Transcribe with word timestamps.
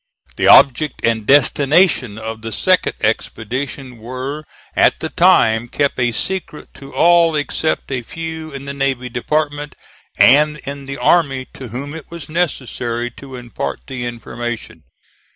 The 0.35 0.47
object 0.47 1.01
and 1.05 1.27
destination 1.27 2.17
of 2.17 2.41
the 2.41 2.51
second 2.51 2.93
expedition 3.01 3.99
were 3.99 4.45
at 4.75 4.99
the 4.99 5.09
time 5.09 5.67
kept 5.67 5.99
a 5.99 6.11
secret 6.11 6.73
to 6.73 6.91
all 6.91 7.35
except 7.35 7.91
a 7.91 8.01
few 8.01 8.51
in 8.51 8.65
the 8.65 8.73
Navy 8.73 9.09
Department 9.09 9.75
and 10.17 10.57
in 10.65 10.85
the 10.85 10.97
army 10.97 11.45
to 11.53 11.67
whom 11.67 11.93
it 11.93 12.09
was 12.09 12.29
necessary 12.29 13.11
to 13.11 13.35
impart 13.35 13.81
the 13.85 14.05
information. 14.07 14.81